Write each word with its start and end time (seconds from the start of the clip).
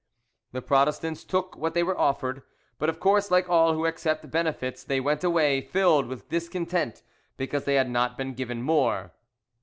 The 0.51 0.63
Protestants 0.63 1.23
took 1.23 1.55
what 1.55 1.75
they 1.75 1.83
were 1.83 1.95
offered, 1.95 2.41
but 2.79 2.89
of 2.89 2.99
course 2.99 3.29
like 3.29 3.47
all 3.47 3.75
who 3.75 3.85
accept 3.85 4.31
benefits 4.31 4.83
they 4.83 4.99
went 4.99 5.23
away 5.23 5.61
filled 5.61 6.07
with 6.07 6.27
discontent 6.27 7.03
because 7.37 7.65
they 7.65 7.75
had 7.75 7.87
not 7.87 8.17
been 8.17 8.33
given 8.33 8.63
more. 8.63 9.11